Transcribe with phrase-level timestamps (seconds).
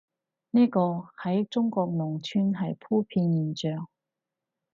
[0.49, 0.79] 呢個，
[1.21, 3.87] 喺中國農村係普遍現象